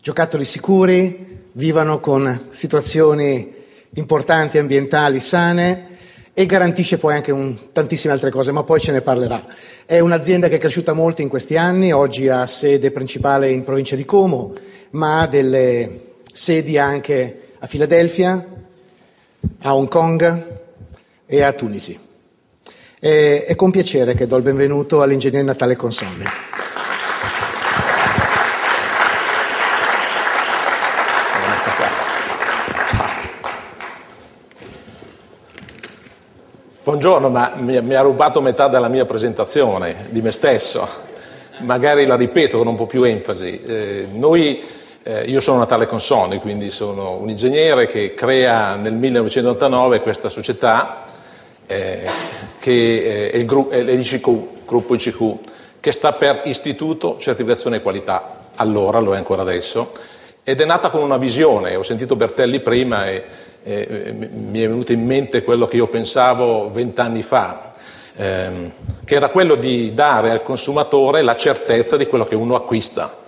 [0.00, 3.54] giocattoli sicuri, vivano con situazioni
[3.94, 5.88] importanti ambientali sane
[6.32, 9.44] e garantisce poi anche un, tantissime altre cose, ma poi ce ne parlerà.
[9.84, 13.96] È un'azienda che è cresciuta molto in questi anni, oggi ha sede principale in provincia
[13.96, 14.54] di Como,
[14.90, 18.46] ma ha delle sedi anche a Filadelfia,
[19.62, 20.58] a Hong Kong
[21.26, 21.98] e a Tunisi.
[22.98, 26.24] E, è con piacere che do il benvenuto all'ingegnere Natale Consonni.
[36.82, 40.88] Buongiorno, ma mi, ha rubato metà della mia presentazione di me stesso.
[41.58, 43.60] Magari la ripeto con un po' più enfasi.
[43.62, 44.62] Eh, noi,
[45.02, 51.04] eh, io sono Natale Consoni, quindi sono un ingegnere che crea nel 1989 questa società
[51.66, 52.08] eh,
[52.58, 55.38] che eh, è, il gru- è l'ICQ, gruppo ICQ,
[55.80, 58.48] che sta per Istituto Certificazione e Qualità.
[58.56, 59.90] Allora, lo è ancora adesso,
[60.50, 61.76] ed è nata con una visione.
[61.76, 63.22] Ho sentito Bertelli prima e
[63.62, 67.70] eh, mi è venuto in mente quello che io pensavo vent'anni fa,
[68.16, 68.72] ehm,
[69.04, 73.18] che era quello di dare al consumatore la certezza di quello che uno acquista.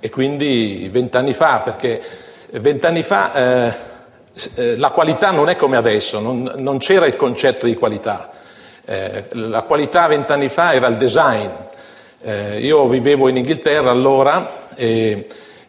[0.00, 2.02] E quindi vent'anni fa, perché
[2.50, 3.72] vent'anni fa eh,
[4.56, 8.30] eh, la qualità non è come adesso, non, non c'era il concetto di qualità.
[8.84, 11.50] Eh, la qualità vent'anni fa era il design.
[12.20, 15.26] Eh, io vivevo in Inghilterra allora e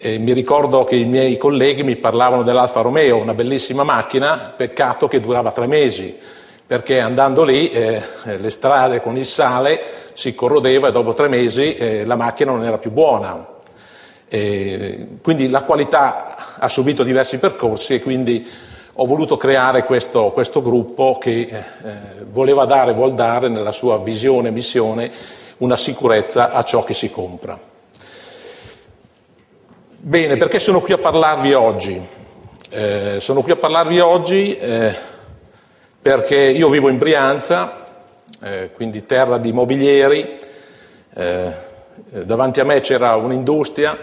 [0.00, 5.08] e mi ricordo che i miei colleghi mi parlavano dell'Alfa Romeo, una bellissima macchina, peccato
[5.08, 6.16] che durava tre mesi,
[6.64, 8.00] perché andando lì eh,
[8.38, 9.82] le strade con il sale
[10.12, 13.44] si corrodeva e dopo tre mesi eh, la macchina non era più buona.
[14.28, 18.46] E quindi la qualità ha subito diversi percorsi e quindi
[18.92, 21.54] ho voluto creare questo, questo gruppo che eh,
[22.30, 25.10] voleva dare, vuol dare nella sua visione e missione
[25.58, 27.77] una sicurezza a ciò che si compra.
[30.08, 32.02] Bene, perché sono qui a parlarvi oggi?
[32.70, 34.96] Eh, sono qui a parlarvi oggi eh,
[36.00, 37.84] perché io vivo in Brianza,
[38.40, 40.38] eh, quindi terra di mobilieri,
[41.14, 41.52] eh,
[42.24, 43.98] davanti a me c'era un'industria,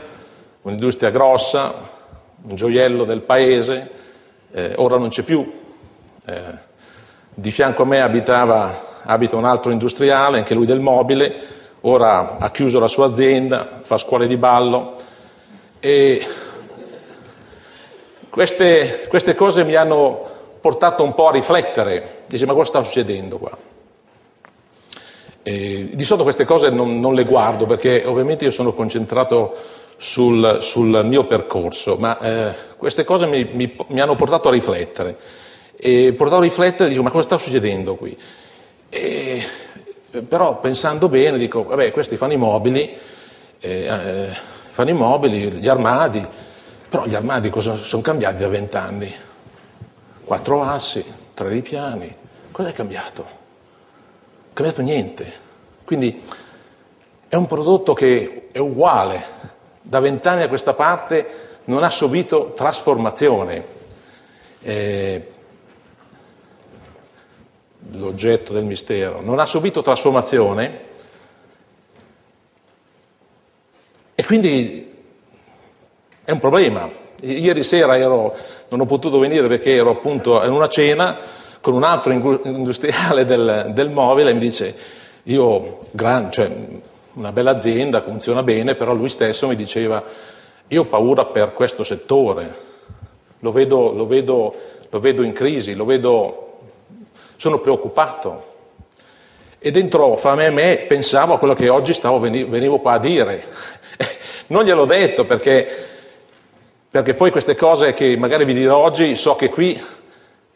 [0.62, 1.74] un'industria grossa,
[2.44, 3.90] un gioiello del paese,
[4.52, 5.52] eh, ora non c'è più.
[6.24, 6.42] Eh,
[7.34, 11.34] di fianco a me abitava, abita un altro industriale, anche lui del mobile,
[11.82, 15.14] ora ha chiuso la sua azienda, fa scuole di ballo
[15.86, 16.26] e
[18.32, 20.20] queste, queste cose mi hanno
[20.60, 23.56] portato un po' a riflettere, dice ma cosa sta succedendo qua?
[25.44, 29.56] E di solito queste cose non, non, le guardo perché ovviamente io sono concentrato
[29.98, 35.16] sul, sul mio percorso, ma eh, queste cose mi, mi, mi, hanno portato a riflettere.
[35.76, 38.18] E portato a riflettere dico ma cosa sta succedendo qui?
[38.90, 39.40] E,
[40.28, 42.92] però pensando bene dico vabbè questi fanno i mobili,
[43.60, 46.28] eh, eh, fanno i mobili, gli armadi,
[46.90, 49.10] però gli armadi cosa sono cambiati da vent'anni?
[50.26, 51.02] Quattro assi,
[51.34, 52.14] tre ripiani,
[52.52, 53.22] cosa è cambiato?
[53.24, 53.32] Non
[54.50, 55.34] è cambiato niente.
[55.86, 56.22] Quindi
[57.30, 59.24] è un prodotto che è uguale,
[59.82, 63.66] da vent'anni a questa parte non ha subito trasformazione.
[64.62, 65.32] Eh,
[67.94, 70.82] l'oggetto del mistero, non ha subito trasformazione
[74.26, 74.94] Quindi
[76.24, 76.90] è un problema.
[77.22, 78.36] Ieri sera ero,
[78.70, 81.18] non ho potuto venire perché ero appunto in una cena
[81.62, 84.76] con un altro industriale del, del mobile e mi dice,
[85.24, 86.52] io, gran, cioè,
[87.14, 90.04] una bella azienda, funziona bene, però lui stesso mi diceva,
[90.68, 92.56] io ho paura per questo settore,
[93.40, 94.56] lo vedo, lo vedo,
[94.90, 96.60] lo vedo in crisi, lo vedo,
[97.36, 98.54] sono preoccupato.
[99.58, 103.00] E dentro fra me e me pensavo a quello che oggi stavo, venivo qua a
[103.00, 103.44] dire.
[104.48, 105.68] Non gliel'ho detto perché,
[106.92, 109.82] perché poi queste cose che magari vi dirò oggi so che qui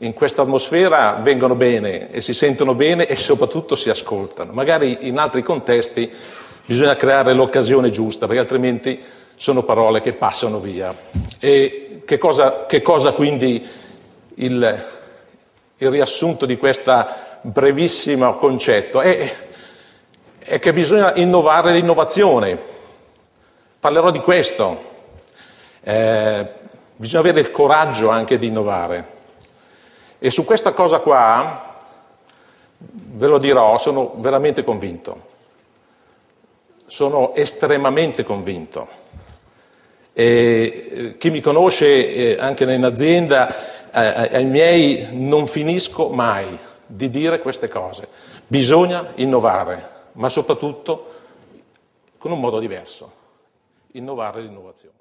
[0.02, 4.54] in questa atmosfera vengono bene e si sentono bene e soprattutto si ascoltano.
[4.54, 6.10] Magari in altri contesti
[6.66, 9.02] bisogna creare l'occasione giusta perché altrimenti
[9.36, 10.96] sono parole che passano via.
[11.40, 13.68] E che cosa, che cosa quindi
[14.36, 14.86] il,
[15.78, 17.08] il, riassunto di questo
[17.42, 19.02] brevissimo concetto?
[19.02, 19.36] È,
[20.40, 22.78] è che bisogna innovare l'innovazione.
[23.80, 24.78] Parlerò di questo.
[25.82, 26.48] Eh,
[26.98, 29.18] bisogna avere il coraggio anche di innovare.
[30.20, 31.78] E su questa cosa qua,
[32.76, 35.28] ve lo dirò, sono veramente convinto.
[36.88, 38.86] Sono estremamente convinto.
[40.12, 43.48] E eh, chi mi conosce eh, anche in azienda,
[43.92, 48.10] eh, ai miei non finisco mai di dire queste cose.
[48.46, 51.14] Bisogna innovare, ma soprattutto
[52.18, 53.19] con un modo diverso
[53.94, 54.99] innovare l'innovazione.